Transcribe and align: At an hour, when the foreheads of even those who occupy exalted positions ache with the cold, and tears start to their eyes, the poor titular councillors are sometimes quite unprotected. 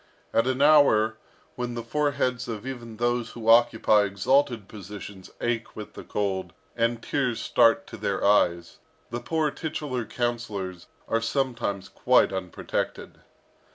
At 0.33 0.47
an 0.47 0.63
hour, 0.63 1.17
when 1.55 1.75
the 1.75 1.83
foreheads 1.83 2.47
of 2.47 2.65
even 2.65 2.97
those 2.97 3.33
who 3.33 3.47
occupy 3.47 4.01
exalted 4.05 4.67
positions 4.67 5.29
ache 5.39 5.75
with 5.75 5.93
the 5.93 6.03
cold, 6.03 6.53
and 6.75 7.03
tears 7.03 7.39
start 7.39 7.85
to 7.85 7.97
their 7.97 8.25
eyes, 8.25 8.79
the 9.11 9.19
poor 9.21 9.51
titular 9.51 10.03
councillors 10.05 10.87
are 11.07 11.21
sometimes 11.21 11.87
quite 11.87 12.33
unprotected. 12.33 13.19